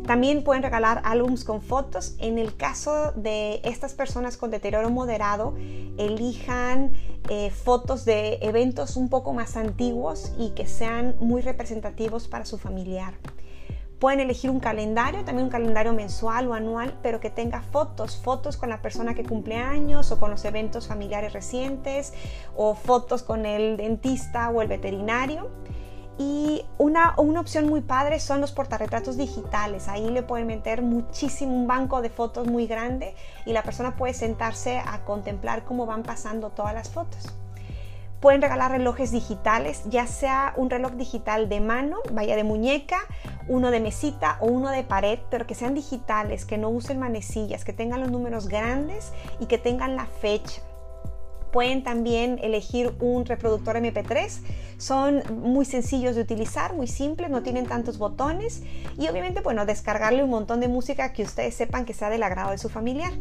También 0.06 0.44
pueden 0.44 0.64
regalar 0.64 1.02
álbums 1.06 1.44
con 1.44 1.62
fotos. 1.62 2.16
En 2.20 2.38
el 2.38 2.56
caso 2.56 3.12
de 3.14 3.62
estas 3.64 3.94
personas 3.94 4.38
con 4.38 4.52
deterioro 4.52 4.90
moderado, 4.90 5.54
elijan 5.98 6.92
eh, 7.30 7.52
fotos 7.52 8.04
de 8.06 8.40
eventos 8.42 8.98
un 8.98 9.10
poco 9.10 9.34
más 9.34 9.56
antiguos 9.58 10.34
y 10.38 10.52
que 10.52 10.68
sean 10.68 11.16
muy 11.20 11.42
representativos 11.42 12.28
para 12.28 12.46
su 12.46 12.58
familiar. 12.58 13.14
Pueden 14.00 14.20
elegir 14.20 14.50
un 14.50 14.60
calendario, 14.60 15.24
también 15.24 15.46
un 15.46 15.52
calendario 15.52 15.94
mensual 15.94 16.48
o 16.48 16.56
anual, 16.56 16.98
pero 17.04 17.20
que 17.20 17.30
tenga 17.30 17.62
fotos, 17.62 18.18
fotos 18.18 18.58
con 18.58 18.70
la 18.70 18.82
persona 18.82 19.14
que 19.14 19.24
cumple 19.24 19.58
años 19.58 20.12
o 20.12 20.20
con 20.20 20.32
los 20.32 20.44
eventos 20.44 20.88
familiares 20.88 21.34
recientes 21.34 22.12
o 22.56 22.74
fotos 22.74 23.22
con 23.22 23.46
el 23.46 23.78
dentista 23.78 24.50
o 24.50 24.64
el 24.64 24.68
veterinario. 24.68 25.52
Y 26.18 26.66
una, 26.78 27.16
una, 27.18 27.40
opción 27.40 27.68
muy 27.68 27.82
padre 27.82 28.20
son 28.20 28.42
los 28.42 28.52
portarretratos 28.52 29.18
digitales. 29.18 29.88
Ahí 29.88 30.10
le 30.10 30.22
pueden 30.22 30.48
meter 30.48 30.82
muchísimo, 30.82 31.54
un 31.54 31.68
banco 31.68 32.02
de 32.02 32.10
fotos 32.10 32.48
muy 32.48 32.68
grande 32.68 33.16
y 33.46 33.54
la 33.54 33.64
persona 33.64 33.96
puede 33.96 34.14
sentarse 34.14 34.78
a 34.78 35.04
contemplar 35.06 35.64
cómo 35.64 35.86
van 35.86 36.04
pasando 36.04 36.50
todas 36.50 36.74
las 36.74 36.90
fotos. 36.90 37.34
Pueden 38.22 38.44
regalar 38.44 38.70
relojes 38.70 39.12
digitales, 39.12 39.82
ya 39.86 40.06
sea 40.06 40.54
un 40.56 40.70
reloj 40.70 40.92
digital 40.92 41.50
de 41.50 41.60
mano, 41.60 41.98
vaya 42.12 42.36
de 42.36 42.44
muñeca, 42.44 43.00
uno 43.48 43.72
de 43.72 43.80
mesita 43.80 44.38
o 44.42 44.46
uno 44.46 44.70
de 44.70 44.84
pared, 44.84 45.18
pero 45.32 45.48
que 45.48 45.56
sean 45.56 45.74
digitales, 45.74 46.46
que 46.46 46.60
no 46.60 46.70
usen 46.70 47.00
manecillas, 47.00 47.66
que 47.66 47.74
tengan 47.74 48.00
los 48.00 48.12
números 48.12 48.48
grandes 48.48 49.12
y 49.40 49.48
que 49.48 49.58
tengan 49.58 49.96
la 49.96 50.06
fecha. 50.06 50.62
Pueden 51.52 51.84
también 51.84 52.40
elegir 52.42 52.94
un 53.00 53.26
reproductor 53.26 53.76
MP3. 53.76 54.40
Son 54.78 55.22
muy 55.42 55.66
sencillos 55.66 56.16
de 56.16 56.22
utilizar, 56.22 56.74
muy 56.74 56.88
simples, 56.88 57.30
no 57.30 57.44
tienen 57.44 57.66
tantos 57.68 57.98
botones 57.98 58.64
y 58.98 59.08
obviamente, 59.08 59.42
bueno, 59.42 59.66
descargarle 59.66 60.24
un 60.24 60.30
montón 60.30 60.60
de 60.60 60.68
música 60.68 61.14
que 61.14 61.24
ustedes 61.24 61.54
sepan 61.56 61.86
que 61.86 61.94
sea 61.94 62.10
del 62.10 62.24
agrado 62.24 62.52
de 62.52 62.58
su 62.58 62.70
familiar. 62.70 63.12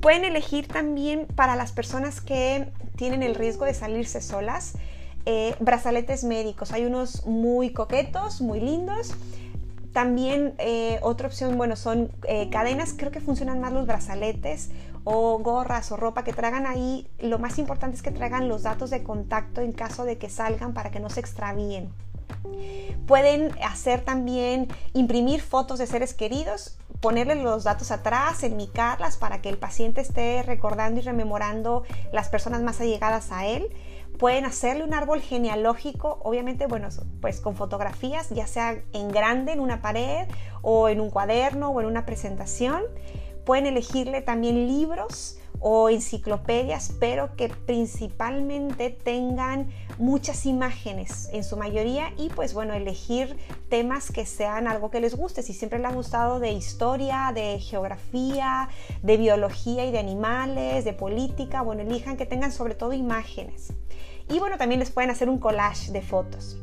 Pueden 0.00 0.24
elegir 0.24 0.66
también 0.66 1.26
para 1.36 1.56
las 1.56 1.72
personas 1.72 2.20
que 2.20 2.68
tienen 2.96 3.22
el 3.22 3.34
riesgo 3.34 3.64
de 3.64 3.74
salirse 3.74 4.20
solas 4.20 4.74
eh, 5.28 5.56
brazaletes 5.58 6.22
médicos. 6.22 6.70
Hay 6.72 6.84
unos 6.84 7.26
muy 7.26 7.70
coquetos, 7.70 8.40
muy 8.40 8.60
lindos. 8.60 9.12
También 9.92 10.54
eh, 10.58 11.00
otra 11.02 11.26
opción, 11.26 11.56
bueno, 11.56 11.74
son 11.74 12.12
eh, 12.28 12.48
cadenas, 12.50 12.94
creo 12.96 13.10
que 13.10 13.20
funcionan 13.20 13.60
más 13.60 13.72
los 13.72 13.86
brazaletes 13.86 14.70
o 15.08 15.38
gorras 15.38 15.92
o 15.92 15.96
ropa 15.96 16.24
que 16.24 16.32
traigan 16.32 16.66
ahí. 16.66 17.08
Lo 17.20 17.38
más 17.38 17.58
importante 17.58 17.96
es 17.96 18.02
que 18.02 18.10
traigan 18.10 18.48
los 18.48 18.64
datos 18.64 18.90
de 18.90 19.02
contacto 19.02 19.60
en 19.60 19.72
caso 19.72 20.04
de 20.04 20.18
que 20.18 20.28
salgan 20.28 20.74
para 20.74 20.90
que 20.90 21.00
no 21.00 21.08
se 21.08 21.20
extravíen. 21.20 21.90
Pueden 23.06 23.52
hacer 23.62 24.00
también 24.00 24.68
imprimir 24.94 25.40
fotos 25.40 25.78
de 25.78 25.86
seres 25.86 26.12
queridos 26.12 26.76
ponerle 27.00 27.36
los 27.36 27.64
datos 27.64 27.90
atrás, 27.90 28.42
enmicarlas 28.42 29.16
para 29.16 29.40
que 29.40 29.48
el 29.48 29.58
paciente 29.58 30.00
esté 30.00 30.42
recordando 30.42 31.00
y 31.00 31.02
rememorando 31.02 31.84
las 32.12 32.28
personas 32.28 32.62
más 32.62 32.80
allegadas 32.80 33.32
a 33.32 33.46
él. 33.46 33.68
Pueden 34.18 34.46
hacerle 34.46 34.82
un 34.82 34.94
árbol 34.94 35.20
genealógico, 35.20 36.20
obviamente, 36.22 36.66
bueno, 36.66 36.88
pues 37.20 37.40
con 37.40 37.54
fotografías, 37.54 38.30
ya 38.30 38.46
sea 38.46 38.78
en 38.92 39.08
grande 39.08 39.52
en 39.52 39.60
una 39.60 39.82
pared 39.82 40.26
o 40.62 40.88
en 40.88 41.00
un 41.00 41.10
cuaderno 41.10 41.68
o 41.68 41.80
en 41.80 41.86
una 41.86 42.06
presentación. 42.06 42.82
Pueden 43.46 43.66
elegirle 43.66 44.20
también 44.20 44.66
libros 44.66 45.38
o 45.60 45.88
enciclopedias, 45.88 46.92
pero 47.00 47.34
que 47.36 47.48
principalmente 47.48 48.90
tengan 48.90 49.70
muchas 49.98 50.46
imágenes 50.46 51.30
en 51.32 51.44
su 51.44 51.56
mayoría 51.56 52.12
y 52.18 52.28
pues 52.28 52.52
bueno, 52.54 52.74
elegir 52.74 53.36
temas 53.68 54.10
que 54.10 54.26
sean 54.26 54.68
algo 54.68 54.90
que 54.90 55.00
les 55.00 55.16
guste. 55.16 55.42
Si 55.42 55.54
siempre 55.54 55.78
les 55.78 55.88
ha 55.88 55.94
gustado 55.94 56.40
de 56.40 56.52
historia, 56.52 57.32
de 57.34 57.58
geografía, 57.60 58.68
de 59.02 59.16
biología 59.16 59.86
y 59.86 59.92
de 59.92 59.98
animales, 59.98 60.84
de 60.84 60.92
política, 60.92 61.62
bueno, 61.62 61.82
elijan 61.82 62.16
que 62.16 62.26
tengan 62.26 62.52
sobre 62.52 62.74
todo 62.74 62.92
imágenes. 62.92 63.72
Y 64.28 64.40
bueno, 64.40 64.58
también 64.58 64.80
les 64.80 64.90
pueden 64.90 65.10
hacer 65.10 65.28
un 65.30 65.38
collage 65.38 65.92
de 65.92 66.02
fotos. 66.02 66.58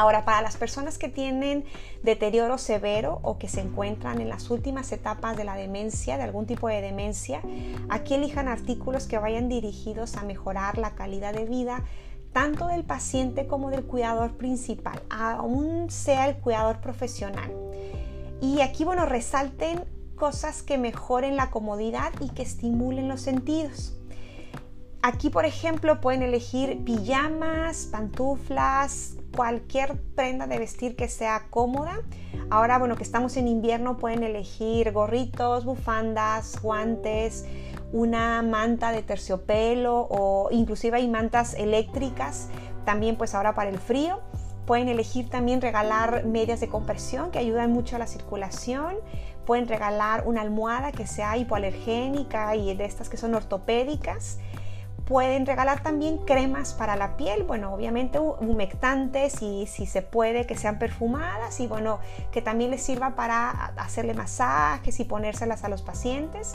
Ahora, 0.00 0.24
para 0.24 0.40
las 0.40 0.56
personas 0.56 0.96
que 0.96 1.10
tienen 1.10 1.62
deterioro 2.02 2.56
severo 2.56 3.20
o 3.22 3.36
que 3.36 3.50
se 3.50 3.60
encuentran 3.60 4.18
en 4.22 4.30
las 4.30 4.48
últimas 4.48 4.90
etapas 4.92 5.36
de 5.36 5.44
la 5.44 5.56
demencia, 5.56 6.16
de 6.16 6.22
algún 6.22 6.46
tipo 6.46 6.68
de 6.68 6.80
demencia, 6.80 7.42
aquí 7.90 8.14
elijan 8.14 8.48
artículos 8.48 9.06
que 9.06 9.18
vayan 9.18 9.50
dirigidos 9.50 10.16
a 10.16 10.22
mejorar 10.22 10.78
la 10.78 10.94
calidad 10.94 11.34
de 11.34 11.44
vida 11.44 11.84
tanto 12.32 12.68
del 12.68 12.82
paciente 12.82 13.46
como 13.46 13.68
del 13.68 13.84
cuidador 13.84 14.38
principal, 14.38 15.02
aún 15.10 15.90
sea 15.90 16.30
el 16.30 16.36
cuidador 16.36 16.80
profesional. 16.80 17.52
Y 18.40 18.62
aquí, 18.62 18.84
bueno, 18.84 19.04
resalten 19.04 19.84
cosas 20.16 20.62
que 20.62 20.78
mejoren 20.78 21.36
la 21.36 21.50
comodidad 21.50 22.10
y 22.20 22.30
que 22.30 22.40
estimulen 22.40 23.06
los 23.06 23.20
sentidos. 23.20 23.94
Aquí, 25.02 25.28
por 25.28 25.44
ejemplo, 25.44 26.00
pueden 26.00 26.22
elegir 26.22 26.84
pijamas, 26.84 27.84
pantuflas, 27.92 29.16
cualquier 29.34 30.00
prenda 30.14 30.46
de 30.46 30.58
vestir 30.58 30.96
que 30.96 31.08
sea 31.08 31.46
cómoda. 31.50 32.00
Ahora, 32.50 32.78
bueno, 32.78 32.96
que 32.96 33.02
estamos 33.02 33.36
en 33.36 33.48
invierno, 33.48 33.96
pueden 33.96 34.22
elegir 34.22 34.92
gorritos, 34.92 35.64
bufandas, 35.64 36.60
guantes, 36.60 37.46
una 37.92 38.42
manta 38.42 38.92
de 38.92 39.02
terciopelo 39.02 40.06
o 40.10 40.48
inclusive 40.50 40.96
hay 40.96 41.08
mantas 41.08 41.54
eléctricas 41.54 42.48
también 42.84 43.16
pues 43.16 43.34
ahora 43.34 43.54
para 43.54 43.70
el 43.70 43.78
frío. 43.78 44.20
Pueden 44.66 44.88
elegir 44.88 45.28
también 45.28 45.60
regalar 45.60 46.24
medias 46.24 46.60
de 46.60 46.68
compresión 46.68 47.30
que 47.30 47.38
ayudan 47.38 47.72
mucho 47.72 47.96
a 47.96 47.98
la 47.98 48.06
circulación. 48.06 48.96
Pueden 49.44 49.66
regalar 49.66 50.26
una 50.26 50.42
almohada 50.42 50.92
que 50.92 51.06
sea 51.06 51.36
hipoalergénica 51.36 52.54
y 52.54 52.74
de 52.74 52.84
estas 52.84 53.08
que 53.08 53.16
son 53.16 53.34
ortopédicas. 53.34 54.38
Pueden 55.10 55.44
regalar 55.44 55.82
también 55.82 56.18
cremas 56.18 56.72
para 56.72 56.94
la 56.94 57.16
piel, 57.16 57.42
bueno, 57.42 57.74
obviamente 57.74 58.20
humectantes 58.20 59.42
y 59.42 59.66
si 59.66 59.84
se 59.84 60.02
puede 60.02 60.46
que 60.46 60.56
sean 60.56 60.78
perfumadas 60.78 61.58
y 61.58 61.66
bueno, 61.66 61.98
que 62.30 62.42
también 62.42 62.70
les 62.70 62.80
sirva 62.80 63.16
para 63.16 63.50
hacerle 63.76 64.14
masajes 64.14 65.00
y 65.00 65.04
ponérselas 65.04 65.64
a 65.64 65.68
los 65.68 65.82
pacientes. 65.82 66.54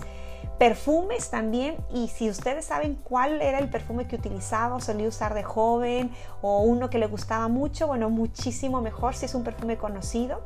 Perfumes 0.57 1.29
también, 1.29 1.75
y 1.93 2.07
si 2.07 2.29
ustedes 2.29 2.63
saben 2.63 2.95
cuál 2.95 3.41
era 3.41 3.59
el 3.59 3.67
perfume 3.67 4.07
que 4.07 4.15
utilizaba 4.15 4.75
o 4.75 4.79
solía 4.79 5.09
usar 5.09 5.33
de 5.33 5.43
joven 5.43 6.11
o 6.41 6.61
uno 6.61 6.89
que 6.89 6.97
le 6.97 7.07
gustaba 7.07 7.49
mucho, 7.49 7.87
bueno, 7.87 8.09
muchísimo 8.09 8.79
mejor 8.79 9.15
si 9.15 9.25
es 9.25 9.35
un 9.35 9.43
perfume 9.43 9.75
conocido 9.75 10.41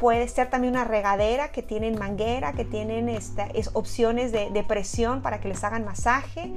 Puede 0.00 0.26
ser 0.28 0.48
también 0.48 0.72
una 0.72 0.84
regadera 0.84 1.52
que 1.52 1.62
tienen 1.62 1.98
manguera, 1.98 2.54
que 2.54 2.64
tienen 2.64 3.10
esta, 3.10 3.44
es, 3.48 3.68
opciones 3.74 4.32
de, 4.32 4.48
de, 4.48 4.64
presión 4.64 5.20
para 5.20 5.40
que 5.40 5.48
les 5.48 5.62
hagan 5.62 5.84
masaje. 5.84 6.50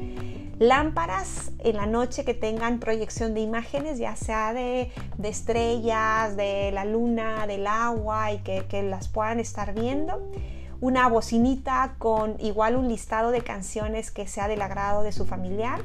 Lámparas 0.59 1.51
en 1.59 1.75
la 1.75 1.85
noche 1.85 2.23
que 2.23 2.33
tengan 2.33 2.79
proyección 2.79 3.33
de 3.33 3.41
imágenes, 3.41 3.99
ya 3.99 4.15
sea 4.15 4.53
de, 4.53 4.93
de 5.17 5.27
estrellas, 5.27 6.37
de 6.37 6.71
la 6.71 6.85
luna, 6.85 7.45
del 7.45 7.67
agua 7.67 8.31
y 8.31 8.37
que, 8.39 8.65
que 8.69 8.81
las 8.81 9.09
puedan 9.09 9.41
estar 9.41 9.73
viendo 9.73 10.25
una 10.79 11.09
bocinita 11.09 11.95
con 11.97 12.37
igual 12.39 12.77
un 12.77 12.87
listado 12.87 13.31
de 13.31 13.41
canciones 13.41 14.09
que 14.09 14.25
sea 14.25 14.47
del 14.47 14.61
agrado 14.61 15.03
de 15.03 15.11
su 15.11 15.25
familiar 15.25 15.81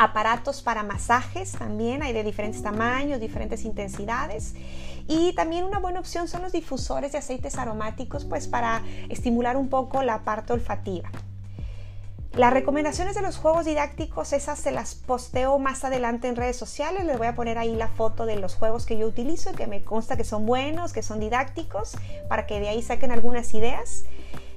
aparatos 0.00 0.62
para 0.62 0.82
masajes 0.82 1.52
también, 1.52 2.02
hay 2.02 2.14
de 2.14 2.24
diferentes 2.24 2.62
tamaños, 2.62 3.20
diferentes 3.20 3.66
intensidades. 3.66 4.54
Y 5.10 5.32
también 5.32 5.64
una 5.64 5.80
buena 5.80 5.98
opción 5.98 6.28
son 6.28 6.42
los 6.42 6.52
difusores 6.52 7.10
de 7.10 7.18
aceites 7.18 7.58
aromáticos, 7.58 8.24
pues 8.24 8.46
para 8.46 8.84
estimular 9.08 9.56
un 9.56 9.68
poco 9.68 10.04
la 10.04 10.22
parte 10.22 10.52
olfativa. 10.52 11.10
Las 12.34 12.52
recomendaciones 12.52 13.16
de 13.16 13.22
los 13.22 13.36
juegos 13.36 13.64
didácticos, 13.64 14.32
esas 14.32 14.60
se 14.60 14.70
las 14.70 14.94
posteo 14.94 15.58
más 15.58 15.82
adelante 15.84 16.28
en 16.28 16.36
redes 16.36 16.56
sociales. 16.56 17.04
Les 17.04 17.18
voy 17.18 17.26
a 17.26 17.34
poner 17.34 17.58
ahí 17.58 17.74
la 17.74 17.88
foto 17.88 18.24
de 18.24 18.36
los 18.36 18.54
juegos 18.54 18.86
que 18.86 18.96
yo 18.98 19.08
utilizo, 19.08 19.52
que 19.52 19.66
me 19.66 19.82
consta 19.82 20.16
que 20.16 20.22
son 20.22 20.46
buenos, 20.46 20.92
que 20.92 21.02
son 21.02 21.18
didácticos, 21.18 21.96
para 22.28 22.46
que 22.46 22.60
de 22.60 22.68
ahí 22.68 22.80
saquen 22.80 23.10
algunas 23.10 23.52
ideas. 23.52 24.04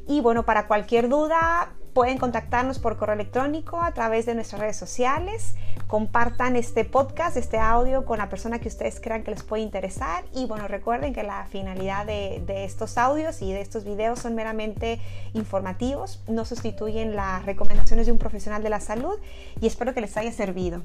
Y 0.08 0.22
bueno, 0.22 0.46
para 0.46 0.68
cualquier 0.68 1.10
duda, 1.10 1.74
Pueden 1.94 2.18
contactarnos 2.18 2.80
por 2.80 2.98
correo 2.98 3.14
electrónico 3.14 3.80
a 3.80 3.92
través 3.94 4.26
de 4.26 4.34
nuestras 4.34 4.60
redes 4.60 4.78
sociales. 4.78 5.54
Compartan 5.86 6.56
este 6.56 6.86
podcast, 6.86 7.38
este 7.38 7.60
audio 7.60 8.04
con 8.04 8.18
la 8.18 8.30
persona 8.30 8.58
que 8.58 8.68
ustedes 8.68 9.00
crean 9.00 9.24
que 9.24 9.30
les 9.30 9.44
puede 9.44 9.62
interesar. 9.62 10.24
Y 10.34 10.48
bueno, 10.48 10.68
recuerden 10.68 11.14
que 11.14 11.22
la 11.22 11.46
finalidad 11.46 12.08
de, 12.08 12.42
estos 12.66 12.98
audios 12.98 13.44
y 13.44 13.54
de 13.54 13.62
estos 13.62 13.84
videos 13.84 14.20
son 14.20 14.34
meramente 14.34 15.00
informativos, 15.34 16.24
no 16.28 16.46
sustituyen 16.46 17.16
las 17.16 17.46
recomendaciones 17.46 18.08
de 18.08 18.12
un 18.12 18.18
profesional 18.18 18.64
de 18.64 18.70
la 18.70 18.80
salud 18.80 19.20
y 19.62 19.68
espero 19.68 19.94
que 19.94 20.02
les 20.02 20.18
haya 20.18 20.32
servido. 20.32 20.82